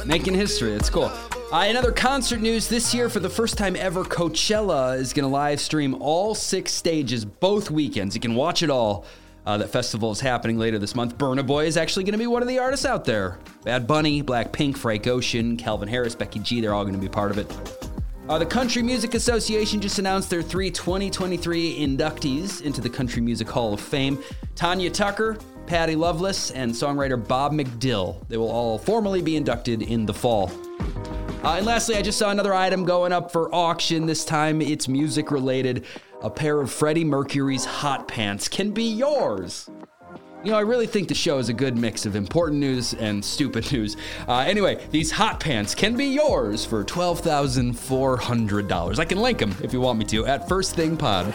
making 0.04 0.34
history. 0.34 0.72
It's 0.72 0.90
cool. 0.90 1.10
Uh, 1.50 1.64
in 1.66 1.74
other 1.74 1.90
concert 1.90 2.42
news, 2.42 2.68
this 2.68 2.92
year, 2.92 3.08
for 3.08 3.20
the 3.20 3.30
first 3.30 3.56
time 3.56 3.74
ever, 3.74 4.04
Coachella 4.04 4.98
is 4.98 5.14
going 5.14 5.24
to 5.24 5.28
live 5.28 5.62
stream 5.62 5.96
all 5.98 6.34
six 6.34 6.74
stages 6.74 7.24
both 7.24 7.70
weekends. 7.70 8.14
You 8.14 8.20
can 8.20 8.34
watch 8.34 8.62
it 8.62 8.68
all. 8.68 9.06
Uh, 9.46 9.58
that 9.58 9.68
festival 9.68 10.10
is 10.10 10.20
happening 10.20 10.58
later 10.58 10.78
this 10.78 10.94
month. 10.94 11.18
Burna 11.18 11.46
Boy 11.46 11.66
is 11.66 11.76
actually 11.76 12.04
going 12.04 12.12
to 12.12 12.18
be 12.18 12.26
one 12.26 12.40
of 12.40 12.48
the 12.48 12.58
artists 12.58 12.86
out 12.86 13.04
there. 13.04 13.38
Bad 13.62 13.86
Bunny, 13.86 14.22
Blackpink, 14.22 14.76
Frank 14.76 15.06
Ocean, 15.06 15.56
Calvin 15.56 15.88
Harris, 15.88 16.14
Becky 16.14 16.38
G, 16.38 16.60
they're 16.60 16.72
all 16.72 16.84
going 16.84 16.94
to 16.94 17.00
be 17.00 17.08
part 17.08 17.30
of 17.30 17.38
it. 17.38 17.84
Uh, 18.26 18.38
the 18.38 18.46
Country 18.46 18.82
Music 18.82 19.12
Association 19.12 19.82
just 19.82 19.98
announced 19.98 20.30
their 20.30 20.40
three 20.40 20.70
2023 20.70 21.78
inductees 21.78 22.62
into 22.62 22.80
the 22.80 22.88
Country 22.88 23.20
Music 23.20 23.46
Hall 23.46 23.74
of 23.74 23.80
Fame 23.80 24.18
Tanya 24.54 24.88
Tucker, 24.88 25.36
Patty 25.66 25.94
Loveless, 25.94 26.50
and 26.52 26.72
songwriter 26.72 27.28
Bob 27.28 27.52
McDill. 27.52 28.26
They 28.28 28.38
will 28.38 28.50
all 28.50 28.78
formally 28.78 29.20
be 29.20 29.36
inducted 29.36 29.82
in 29.82 30.06
the 30.06 30.14
fall. 30.14 30.50
Uh, 31.44 31.56
and 31.58 31.66
lastly, 31.66 31.96
I 31.96 32.00
just 32.00 32.18
saw 32.18 32.30
another 32.30 32.54
item 32.54 32.86
going 32.86 33.12
up 33.12 33.30
for 33.30 33.54
auction. 33.54 34.06
This 34.06 34.24
time 34.24 34.62
it's 34.62 34.88
music 34.88 35.30
related. 35.30 35.84
A 36.24 36.30
pair 36.30 36.60
of 36.62 36.72
Freddie 36.72 37.04
Mercury's 37.04 37.66
hot 37.66 38.08
pants 38.08 38.48
can 38.48 38.70
be 38.70 38.84
yours. 38.84 39.68
You 40.42 40.52
know, 40.52 40.56
I 40.56 40.62
really 40.62 40.86
think 40.86 41.08
the 41.08 41.14
show 41.14 41.36
is 41.36 41.50
a 41.50 41.52
good 41.52 41.76
mix 41.76 42.06
of 42.06 42.16
important 42.16 42.60
news 42.60 42.94
and 42.94 43.22
stupid 43.22 43.70
news. 43.70 43.98
Uh, 44.26 44.38
anyway, 44.38 44.82
these 44.90 45.10
hot 45.10 45.38
pants 45.38 45.74
can 45.74 45.98
be 45.98 46.06
yours 46.06 46.64
for 46.64 46.82
$12,400. 46.82 48.98
I 48.98 49.04
can 49.04 49.18
link 49.18 49.38
them 49.38 49.54
if 49.62 49.74
you 49.74 49.82
want 49.82 49.98
me 49.98 50.06
to 50.06 50.24
at 50.24 50.48
First 50.48 50.74
Thing 50.74 50.96
Pod. 50.96 51.34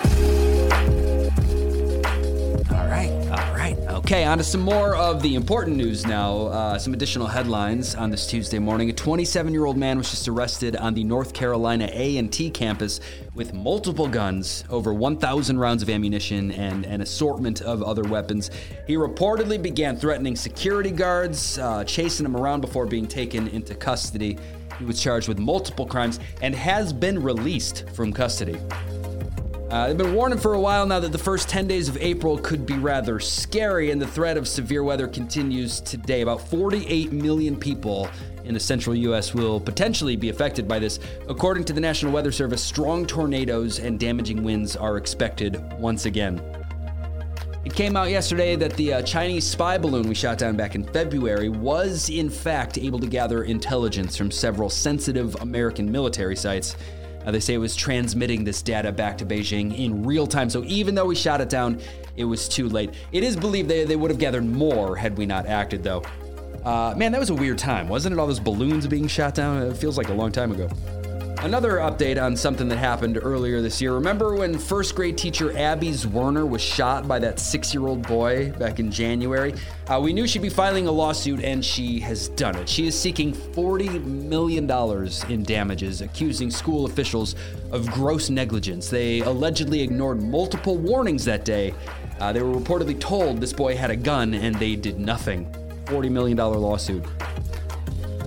Okay, 4.10 4.26
on 4.26 4.40
to 4.40 4.44
some 4.44 4.62
more 4.62 4.96
of 4.96 5.22
the 5.22 5.36
important 5.36 5.78
news 5.78 6.04
now. 6.04 6.48
Uh, 6.48 6.80
some 6.80 6.96
additional 6.96 7.28
headlines 7.28 7.94
on 7.94 8.10
this 8.10 8.26
Tuesday 8.26 8.58
morning. 8.58 8.90
A 8.90 8.94
27-year-old 8.94 9.78
man 9.78 10.00
was 10.00 10.10
just 10.10 10.28
arrested 10.28 10.76
on 10.76 10.96
the 10.96 11.04
North 11.04 11.32
Carolina 11.32 11.88
A&T 11.94 12.50
campus 12.50 13.02
with 13.36 13.54
multiple 13.54 14.08
guns, 14.08 14.64
over 14.72 14.96
1,000 14.96 15.60
rounds 15.60 15.84
of 15.84 15.92
ammunition, 15.92 16.50
and 16.54 16.88
an 16.88 17.02
assortment 17.02 17.62
of 17.62 17.84
other 17.84 18.02
weapons. 18.02 18.50
He 18.88 18.96
reportedly 18.96 19.62
began 19.62 19.96
threatening 19.96 20.36
security 20.36 20.90
guards, 20.90 21.60
uh, 21.60 21.84
chasing 21.84 22.24
them 22.24 22.36
around 22.36 22.62
before 22.62 22.88
being 22.88 23.06
taken 23.06 23.48
into 23.50 23.76
custody. 23.76 24.40
He 24.80 24.86
was 24.86 25.00
charged 25.00 25.28
with 25.28 25.38
multiple 25.38 25.86
crimes 25.86 26.20
and 26.42 26.56
has 26.56 26.92
been 26.92 27.22
released 27.22 27.88
from 27.94 28.12
custody. 28.12 28.58
Uh, 29.70 29.88
they've 29.88 29.98
been 30.00 30.16
warning 30.16 30.40
for 30.40 30.56
a 30.56 30.60
while 30.60 30.84
now 30.88 31.00
that 31.00 31.12
the 31.12 31.18
first 31.18 31.48
10 31.48 31.68
days 31.68 31.88
of 31.88 31.96
April 31.98 32.40
could 32.40 32.66
be 32.66 32.74
rather 32.74 33.20
scary, 33.20 33.92
and 33.92 34.02
the 34.02 34.08
threat 34.08 34.36
of 34.36 34.48
severe 34.48 34.84
weather 34.84 35.08
continues 35.08 35.80
today. 35.80 36.22
About 36.22 36.42
48 36.50 37.12
million 37.12 37.56
people 37.56 38.10
in 38.46 38.56
the 38.56 38.60
central 38.60 38.96
U.S. 38.96 39.36
will 39.36 39.60
potentially 39.60 40.16
be 40.16 40.30
affected 40.30 40.68
by 40.68 40.80
this. 40.80 41.00
According 41.28 41.66
to 41.66 41.74
the 41.74 41.80
National 41.80 42.12
Weather 42.12 42.32
Service, 42.32 42.64
strong 42.64 43.06
tornadoes 43.06 43.78
and 43.78 44.00
damaging 44.00 44.44
winds 44.44 44.76
are 44.76 44.98
expected 44.98 45.62
once 45.80 46.08
again. 46.08 46.42
It 47.64 47.76
came 47.76 47.96
out 47.96 48.10
yesterday 48.10 48.56
that 48.56 48.74
the 48.74 48.94
uh, 48.94 49.02
Chinese 49.04 49.46
spy 49.46 49.78
balloon 49.78 50.10
we 50.10 50.16
shot 50.16 50.40
down 50.40 50.56
back 50.56 50.74
in 50.74 50.84
February 50.84 51.50
was, 51.50 52.10
in 52.10 52.32
fact, 52.32 52.80
able 52.80 52.98
to 52.98 53.08
gather 53.08 53.44
intelligence 53.44 54.18
from 54.18 54.32
several 54.32 54.72
sensitive 54.72 55.36
American 55.42 55.92
military 55.92 56.36
sites. 56.36 56.76
Uh, 57.30 57.32
they 57.32 57.40
say 57.40 57.54
it 57.54 57.60
was 57.60 57.76
transmitting 57.76 58.44
this 58.44 58.64
data 58.64 58.92
back 58.92 59.16
to 59.16 59.24
Beijing 59.24 59.78
in 59.78 60.04
real 60.04 60.26
time. 60.26 60.50
So 60.50 60.64
even 60.64 60.96
though 60.96 61.06
we 61.06 61.14
shot 61.14 61.42
it 61.42 61.48
down, 61.48 61.80
it 62.16 62.24
was 62.24 62.50
too 62.50 62.68
late. 62.68 62.90
It 63.12 63.24
is 63.24 63.36
believed 63.36 63.70
they, 63.70 63.86
they 63.86 63.96
would 63.96 64.10
have 64.10 64.20
gathered 64.20 64.46
more 64.46 64.96
had 64.96 65.16
we 65.16 65.28
not 65.28 65.46
acted, 65.46 65.84
though. 65.84 66.02
Uh, 66.66 66.96
man, 66.98 67.12
that 67.12 67.20
was 67.20 67.30
a 67.30 67.36
weird 67.36 67.60
time, 67.60 67.88
wasn't 67.88 68.14
it? 68.14 68.20
All 68.20 68.26
those 68.26 68.40
balloons 68.40 68.88
being 68.88 69.08
shot 69.08 69.36
down? 69.36 69.62
It 69.62 69.78
feels 69.78 69.96
like 69.96 70.10
a 70.10 70.14
long 70.14 70.32
time 70.32 70.52
ago. 70.52 70.70
Another 71.42 71.78
update 71.78 72.22
on 72.22 72.36
something 72.36 72.68
that 72.68 72.76
happened 72.76 73.18
earlier 73.22 73.62
this 73.62 73.82
year. 73.82 73.94
Remember 73.94 74.36
when 74.36 74.58
first 74.58 74.94
grade 74.94 75.18
teacher 75.18 75.58
Abby 75.58 75.92
Zwerner 75.92 76.48
was 76.48 76.62
shot 76.62 77.08
by 77.08 77.18
that 77.20 77.40
six 77.40 77.74
year 77.74 77.88
old 77.88 78.06
boy 78.06 78.52
back 78.60 78.80
in 78.80 78.92
January? 78.92 79.54
Uh, 79.88 80.02
we 80.04 80.12
knew 80.12 80.28
she'd 80.28 80.42
be 80.42 80.50
filing 80.50 80.88
a 80.88 80.92
lawsuit, 80.92 81.42
and 81.42 81.64
she 81.64 81.98
has 82.02 82.28
done 82.28 82.58
it. 82.58 82.68
She 82.68 82.88
is 82.88 83.00
seeking 83.00 83.32
$40 83.32 84.04
million 84.04 84.70
in 85.30 85.44
damages, 85.44 86.02
accusing 86.02 86.52
school 86.52 86.86
officials 86.86 87.36
of 87.72 87.90
gross 87.90 88.30
negligence. 88.30 88.90
They 88.90 89.22
allegedly 89.22 89.82
ignored 89.82 90.22
multiple 90.22 90.78
warnings 90.78 91.24
that 91.24 91.46
day. 91.46 91.74
Uh, 92.20 92.34
they 92.34 92.44
were 92.44 92.54
reportedly 92.54 93.00
told 93.00 93.40
this 93.40 93.54
boy 93.54 93.78
had 93.78 93.92
a 93.92 93.96
gun, 93.96 94.34
and 94.34 94.56
they 94.56 94.76
did 94.76 95.00
nothing. 95.00 95.50
$40 95.86 96.12
million 96.12 96.38
lawsuit. 96.38 97.06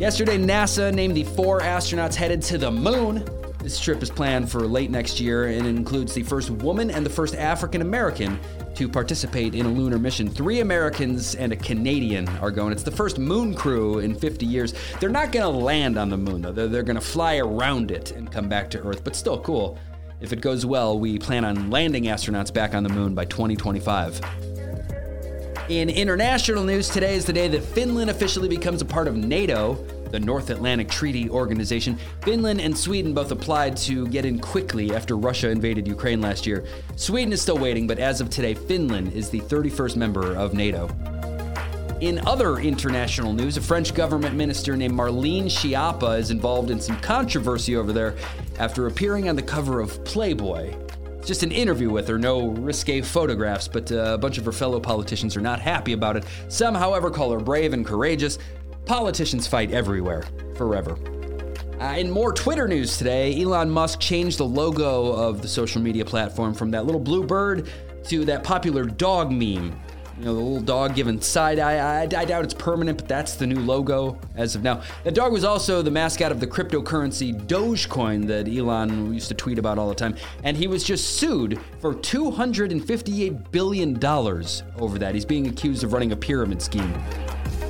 Yesterday, 0.03 0.37
NASA 0.37 0.93
named 0.93 1.17
the 1.17 1.23
four 1.23 1.61
astronauts 1.61 2.17
headed 2.17 2.43
to 2.43 2.59
the 2.59 2.73
moon. 2.73 3.25
This 3.61 3.79
trip 3.79 4.03
is 4.03 4.11
planned 4.11 4.51
for 4.51 4.67
late 4.67 4.91
next 4.91 5.21
year 5.21 5.45
and 5.45 5.65
includes 5.65 6.13
the 6.13 6.25
first 6.25 6.51
woman 6.51 6.91
and 6.91 7.07
the 7.07 7.11
first 7.11 7.37
African 7.37 7.83
American 7.83 8.37
to 8.75 8.89
participate 8.89 9.55
in 9.55 9.65
a 9.65 9.69
lunar 9.69 10.01
mission. 10.01 10.29
Three 10.29 10.59
Americans 10.59 11.37
and 11.37 11.53
a 11.53 11.57
Canadian 11.57 12.27
are 12.41 12.51
going. 12.51 12.73
It's 12.73 12.83
the 12.83 12.91
first 12.91 13.21
moon 13.21 13.55
crew 13.55 14.01
in 14.01 14.17
50 14.17 14.45
years. 14.45 14.75
They're 14.99 15.09
not 15.09 15.31
going 15.31 15.45
to 15.45 15.57
land 15.57 15.97
on 15.97 16.11
the 16.11 16.17
moon, 16.17 16.43
though. 16.43 16.51
They're, 16.51 16.67
they're 16.67 16.83
going 16.83 16.99
to 16.99 17.01
fly 17.01 17.37
around 17.37 17.93
it 17.93 18.11
and 18.11 18.29
come 18.29 18.49
back 18.49 18.71
to 18.71 18.83
Earth, 18.83 19.05
but 19.05 19.15
still 19.15 19.39
cool. 19.39 19.79
If 20.21 20.33
it 20.33 20.41
goes 20.41 20.67
well, 20.67 20.99
we 20.99 21.17
plan 21.21 21.45
on 21.45 21.71
landing 21.71 22.07
astronauts 22.07 22.53
back 22.53 22.75
on 22.75 22.83
the 22.83 22.89
moon 22.89 23.15
by 23.15 23.25
2025. 23.27 24.21
In 25.69 25.89
international 25.89 26.65
news, 26.65 26.89
today 26.89 27.15
is 27.15 27.25
the 27.25 27.33
day 27.33 27.47
that 27.47 27.63
Finland 27.63 28.11
officially 28.11 28.49
becomes 28.49 28.83
a 28.83 28.85
part 28.85 29.07
of 29.07 29.17
NATO, 29.17 29.75
the 30.11 30.19
North 30.19 30.51
Atlantic 30.51 30.89
Treaty 30.89 31.31
Organization. 31.31 31.97
Finland 32.23 32.61
and 32.61 32.77
Sweden 32.77 33.15
both 33.15 33.31
applied 33.31 33.77
to 33.77 34.09
get 34.09 34.25
in 34.25 34.41
quickly 34.41 34.93
after 34.93 35.17
Russia 35.17 35.51
invaded 35.51 35.87
Ukraine 35.87 36.21
last 36.21 36.49
year. 36.49 36.65
Sweden 36.97 37.33
is 37.33 37.41
still 37.41 37.59
waiting, 37.59 37.87
but 37.87 38.01
as 38.01 38.21
of 38.21 38.29
today, 38.29 38.55
Finland 38.55 39.13
is 39.13 39.31
the 39.31 39.41
31st 39.43 39.95
member 39.95 40.35
of 40.35 40.53
NATO. 40.53 40.89
In 42.01 42.19
other 42.27 42.59
international 42.59 43.33
news, 43.33 43.57
a 43.57 43.61
French 43.61 43.95
government 43.95 44.35
minister 44.35 44.77
named 44.77 44.95
Marlene 44.95 45.45
Schiappa 45.45 46.19
is 46.19 46.33
involved 46.33 46.73
in 46.73 46.81
some 46.81 46.99
controversy 46.99 47.77
over 47.77 47.93
there 47.93 48.17
after 48.59 48.89
appearing 48.89 49.29
on 49.29 49.37
the 49.37 49.43
cover 49.43 49.81
of 49.81 50.05
Playboy. 50.05 50.75
Just 51.25 51.45
an 51.45 51.53
interview 51.53 51.89
with 51.89 52.09
her, 52.09 52.19
no 52.19 52.49
risque 52.49 53.01
photographs, 53.01 53.69
but 53.69 53.93
uh, 53.93 54.15
a 54.15 54.19
bunch 54.19 54.39
of 54.39 54.45
her 54.45 54.53
fellow 54.53 54.81
politicians 54.81 55.37
are 55.37 55.41
not 55.41 55.61
happy 55.61 55.93
about 55.93 56.17
it. 56.17 56.25
Some, 56.49 56.75
however, 56.75 57.11
call 57.11 57.31
her 57.31 57.39
brave 57.39 57.73
and 57.73 57.87
courageous. 57.87 58.39
Politicians 58.87 59.47
fight 59.47 59.71
everywhere, 59.71 60.25
forever. 60.57 60.99
Uh, 61.81 61.97
in 61.97 62.11
more 62.11 62.33
Twitter 62.33 62.67
news 62.67 62.99
today, 62.99 63.41
Elon 63.41 63.71
Musk 63.71 64.01
changed 64.01 64.39
the 64.39 64.45
logo 64.45 65.13
of 65.13 65.43
the 65.43 65.49
social 65.49 65.81
media 65.81 66.05
platform 66.05 66.55
from 66.55 66.73
that 66.73 66.87
little 66.87 67.01
blue 67.01 67.25
bird 67.25 67.69
to 68.05 68.25
that 68.25 68.43
popular 68.43 68.85
dog 68.85 69.31
meme. 69.31 69.81
You 70.23 70.29
know, 70.29 70.35
the 70.35 70.41
little 70.41 70.61
dog 70.61 70.95
giving 70.95 71.21
side 71.21 71.59
eye. 71.59 71.79
I, 71.79 72.03
I 72.03 72.25
doubt 72.25 72.45
it's 72.45 72.55
permanent, 72.55 72.97
but 72.97 73.09
that's 73.09 73.35
the 73.35 73.45
new 73.45 73.59
logo 73.59 74.17
as 74.37 74.55
of 74.55 74.63
now. 74.63 74.83
That 75.03 75.15
dog 75.15 75.33
was 75.33 75.43
also 75.43 75.83
the 75.83 75.91
mascot 75.91 76.31
of 76.31 76.39
the 76.39 76.47
cryptocurrency 76.47 77.35
Dogecoin 77.49 78.29
that 78.29 78.47
Elon 78.47 79.13
used 79.13 79.27
to 79.31 79.35
tweet 79.35 79.59
about 79.59 79.79
all 79.79 79.89
the 79.89 79.97
time. 79.97 80.15
And 80.45 80.57
he 80.57 80.69
was 80.69 80.85
just 80.85 81.17
sued 81.17 81.59
for 81.81 81.93
$258 81.93 83.51
billion 83.51 84.05
over 84.07 84.97
that. 85.01 85.13
He's 85.13 85.25
being 85.25 85.49
accused 85.49 85.83
of 85.83 85.93
running 85.93 86.13
a 86.13 86.17
pyramid 86.17 86.63
scheme. 86.63 86.95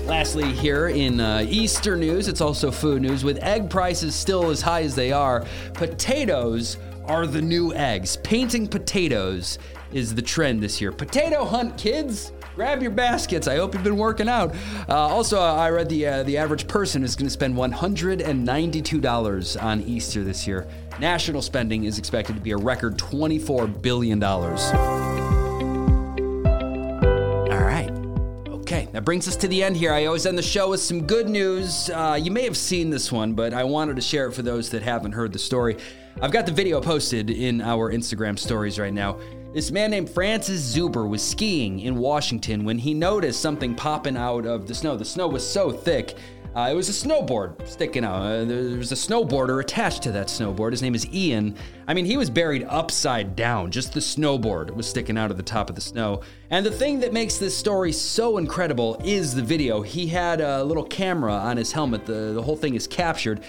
Lastly, 0.04 0.52
here 0.52 0.88
in 0.88 1.21
uh, 1.21 1.47
Easter 1.49 1.97
news, 1.97 2.28
it's 2.28 2.42
also 2.42 2.71
food 2.71 3.00
news. 3.00 3.25
With 3.25 3.38
egg 3.38 3.71
prices 3.71 4.14
still 4.14 4.50
as 4.50 4.61
high 4.61 4.82
as 4.82 4.94
they 4.94 5.11
are, 5.11 5.47
potatoes 5.73 6.76
are 7.06 7.26
the 7.26 7.40
new 7.40 7.73
eggs. 7.73 8.18
Painting 8.18 8.68
potatoes 8.68 9.59
is 9.94 10.14
the 10.14 10.21
trend 10.21 10.62
this 10.62 10.82
year. 10.82 10.92
Potato 10.92 11.47
hunt, 11.47 11.78
kids! 11.78 12.32
Grab 12.54 12.82
your 12.82 12.90
baskets. 12.90 13.49
I 13.49 13.56
hope 13.56 13.73
you've 13.73 13.82
been 13.82 13.97
working 13.97 14.28
out. 14.28 14.54
Uh, 14.88 14.94
also, 14.94 15.40
uh, 15.40 15.54
I 15.54 15.71
read 15.71 15.88
the 15.88 16.06
uh, 16.06 16.23
the 16.23 16.37
average 16.37 16.68
person 16.68 17.02
is 17.02 17.16
going 17.16 17.26
to 17.26 17.30
spend 17.30 17.56
$192 17.56 19.62
on 19.62 19.80
Easter 19.82 20.23
this 20.23 20.47
year. 20.47 20.66
National 21.00 21.40
spending 21.40 21.85
is 21.85 21.99
expected 21.99 22.35
to 22.35 22.42
be 22.42 22.50
a 22.50 22.56
record 22.56 22.99
$24 22.99 23.80
billion. 23.80 24.23
All 24.23 24.50
right. 27.64 27.90
Okay, 28.49 28.87
that 28.92 29.06
brings 29.06 29.26
us 29.26 29.37
to 29.37 29.49
the 29.49 29.62
end 29.62 29.78
here. 29.78 29.92
I 29.92 30.04
always 30.04 30.26
end 30.26 30.37
the 30.37 30.42
show 30.42 30.68
with 30.71 30.80
some 30.80 31.06
good 31.06 31.30
news. 31.30 31.88
Uh, 31.88 32.21
you 32.23 32.30
may 32.30 32.44
have 32.44 32.59
seen 32.59 32.90
this 32.90 33.11
one, 33.11 33.32
but 33.32 33.54
I 33.54 33.64
wanted 33.64 33.97
to 33.97 34.02
share 34.02 34.28
it 34.28 34.32
for 34.32 34.42
those 34.42 34.68
that 34.71 34.82
haven't 34.82 35.12
heard 35.12 35.32
the 35.32 35.38
story. 35.38 35.78
I've 36.21 36.32
got 36.32 36.44
the 36.44 36.52
video 36.52 36.82
posted 36.82 37.30
in 37.30 37.62
our 37.62 37.90
Instagram 37.90 38.38
stories 38.38 38.78
right 38.78 38.92
now. 38.92 39.18
This 39.52 39.71
man 39.71 39.90
named 39.90 40.09
Francis 40.09 40.75
Zuber 40.75 41.06
was 41.06 41.23
skiing 41.23 41.80
in 41.80 41.97
Washington 41.97 42.64
when 42.64 42.78
he 42.78 42.94
noticed 42.94 43.42
something 43.42 43.75
popping 43.75 44.16
out 44.16 44.47
of 44.47 44.66
the 44.66 44.75
snow. 44.75 44.97
The 44.97 45.04
snow 45.04 45.28
was 45.28 45.47
so 45.47 45.71
thick. 45.71 46.16
Uh, 46.56 46.71
it 46.73 46.75
was 46.75 46.88
a 46.88 47.06
snowboard 47.06 47.66
sticking 47.68 48.02
out. 48.02 48.23
Uh, 48.23 48.44
there 48.47 48.78
was 48.78 48.92
a 48.92 48.94
snowboarder 48.94 49.61
attached 49.61 50.02
to 50.04 50.12
that 50.12 50.28
snowboard. 50.28 50.71
His 50.71 50.80
name 50.80 50.94
is 50.94 51.06
Ian. 51.12 51.54
I 51.87 51.92
mean, 51.92 52.06
he 52.06 52.16
was 52.16 52.30
buried 52.30 52.64
upside 52.64 53.37
down. 53.37 53.71
Just 53.71 53.92
the 53.92 54.00
snowboard 54.00 54.75
was 54.75 54.88
sticking 54.88 55.18
out 55.18 55.30
of 55.30 55.37
the 55.37 55.42
top 55.42 55.68
of 55.68 55.75
the 55.75 55.82
snow. 55.82 56.23
And 56.49 56.64
the 56.64 56.71
thing 56.71 57.00
that 57.00 57.12
makes 57.12 57.37
this 57.37 57.56
story 57.56 57.92
so 57.92 58.38
incredible 58.38 58.99
is 59.04 59.35
the 59.35 59.42
video. 59.42 59.82
He 59.82 60.06
had 60.06 60.40
a 60.40 60.64
little 60.64 60.85
camera 60.85 61.35
on 61.35 61.59
his 61.59 61.73
helmet. 61.73 62.06
The, 62.06 62.32
the 62.32 62.42
whole 62.42 62.56
thing 62.56 62.75
is 62.75 62.87
captured. 62.87 63.42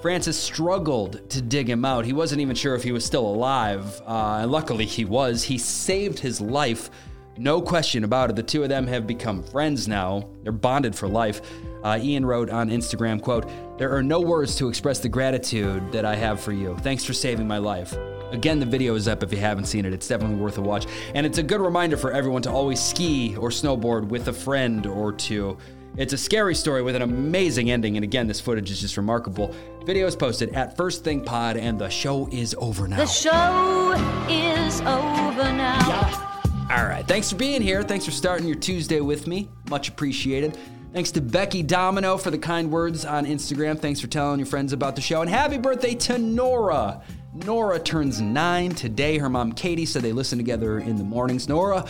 Francis 0.00 0.38
struggled 0.38 1.28
to 1.30 1.42
dig 1.42 1.68
him 1.68 1.84
out. 1.84 2.04
He 2.04 2.12
wasn't 2.12 2.40
even 2.40 2.54
sure 2.54 2.76
if 2.76 2.84
he 2.84 2.92
was 2.92 3.04
still 3.04 3.26
alive. 3.26 4.00
Uh, 4.06 4.38
and 4.42 4.52
luckily, 4.52 4.86
he 4.86 5.04
was. 5.04 5.42
He 5.42 5.58
saved 5.58 6.20
his 6.20 6.40
life. 6.40 6.90
No 7.36 7.60
question 7.60 8.04
about 8.04 8.30
it. 8.30 8.36
The 8.36 8.42
two 8.42 8.62
of 8.62 8.68
them 8.68 8.86
have 8.86 9.06
become 9.06 9.42
friends 9.42 9.88
now. 9.88 10.28
They're 10.42 10.52
bonded 10.52 10.94
for 10.94 11.08
life. 11.08 11.40
Uh, 11.82 11.98
Ian 12.00 12.24
wrote 12.24 12.50
on 12.50 12.70
Instagram, 12.70 13.20
quote, 13.20 13.48
There 13.78 13.94
are 13.94 14.02
no 14.02 14.20
words 14.20 14.54
to 14.56 14.68
express 14.68 15.00
the 15.00 15.08
gratitude 15.08 15.90
that 15.92 16.04
I 16.04 16.14
have 16.14 16.40
for 16.40 16.52
you. 16.52 16.76
Thanks 16.78 17.04
for 17.04 17.12
saving 17.12 17.48
my 17.48 17.58
life. 17.58 17.96
Again, 18.30 18.60
the 18.60 18.66
video 18.66 18.94
is 18.94 19.08
up 19.08 19.22
if 19.22 19.32
you 19.32 19.38
haven't 19.38 19.64
seen 19.64 19.84
it. 19.84 19.92
It's 19.92 20.06
definitely 20.06 20.36
worth 20.36 20.58
a 20.58 20.60
watch. 20.60 20.86
And 21.14 21.24
it's 21.24 21.38
a 21.38 21.42
good 21.42 21.60
reminder 21.60 21.96
for 21.96 22.12
everyone 22.12 22.42
to 22.42 22.50
always 22.50 22.80
ski 22.80 23.34
or 23.36 23.48
snowboard 23.48 24.08
with 24.08 24.28
a 24.28 24.32
friend 24.32 24.86
or 24.86 25.12
two. 25.12 25.56
It's 25.98 26.12
a 26.12 26.18
scary 26.18 26.54
story 26.54 26.80
with 26.80 26.94
an 26.94 27.02
amazing 27.02 27.72
ending, 27.72 27.96
and 27.96 28.04
again, 28.04 28.28
this 28.28 28.40
footage 28.40 28.70
is 28.70 28.80
just 28.80 28.96
remarkable. 28.96 29.52
Video 29.84 30.06
is 30.06 30.14
posted 30.14 30.54
at 30.54 30.76
First 30.76 31.02
Thing 31.02 31.24
Pod, 31.24 31.56
and 31.56 31.76
the 31.76 31.88
show 31.88 32.28
is 32.30 32.54
over 32.56 32.86
now. 32.86 32.98
The 32.98 33.06
show 33.06 33.94
is 34.28 34.80
over 34.82 35.42
now. 35.42 36.68
All 36.70 36.86
right, 36.86 37.04
thanks 37.08 37.30
for 37.30 37.36
being 37.36 37.60
here. 37.60 37.82
Thanks 37.82 38.04
for 38.04 38.12
starting 38.12 38.46
your 38.46 38.54
Tuesday 38.54 39.00
with 39.00 39.26
me. 39.26 39.50
Much 39.70 39.88
appreciated. 39.88 40.56
Thanks 40.92 41.10
to 41.10 41.20
Becky 41.20 41.64
Domino 41.64 42.16
for 42.16 42.30
the 42.30 42.38
kind 42.38 42.70
words 42.70 43.04
on 43.04 43.26
Instagram. 43.26 43.76
Thanks 43.76 43.98
for 43.98 44.06
telling 44.06 44.38
your 44.38 44.46
friends 44.46 44.72
about 44.72 44.94
the 44.94 45.02
show. 45.02 45.20
And 45.20 45.28
happy 45.28 45.58
birthday 45.58 45.96
to 45.96 46.16
Nora. 46.16 47.02
Nora 47.34 47.80
turns 47.80 48.20
nine 48.20 48.70
today. 48.70 49.18
Her 49.18 49.28
mom, 49.28 49.50
Katie, 49.50 49.84
said 49.84 50.02
they 50.02 50.12
listen 50.12 50.38
together 50.38 50.78
in 50.78 50.96
the 50.96 51.02
mornings. 51.02 51.48
Nora, 51.48 51.84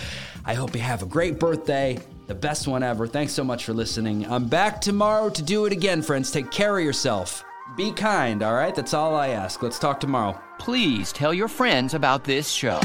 I 0.47 0.55
hope 0.55 0.75
you 0.75 0.81
have 0.81 1.03
a 1.03 1.07
great 1.07 1.39
birthday 1.39 1.99
the 2.29 2.35
best 2.35 2.69
one 2.69 2.83
ever. 2.83 3.07
Thanks 3.07 3.33
so 3.33 3.43
much 3.43 3.65
for 3.65 3.73
listening. 3.73 4.31
I'm 4.31 4.49
back 4.49 4.81
tomorrow 4.81 5.31
to 5.31 5.43
do 5.43 5.65
it 5.65 5.73
again, 5.73 6.03
friends. 6.03 6.31
Take 6.31 6.51
care 6.51 6.79
of 6.79 6.85
yourself. 6.85 7.43
Be 7.77 7.91
kind, 7.91 8.43
all 8.43 8.55
right? 8.55 8.75
That's 8.75 8.95
all 8.95 9.17
I 9.17 9.29
ask. 9.29 9.63
Let's 9.63 9.79
talk 9.79 9.99
tomorrow. 9.99 10.39
Please 10.59 11.11
tell 11.11 11.35
your 11.35 11.49
friends 11.49 11.95
about 11.95 12.25
this 12.25 12.49
show. 12.49 12.81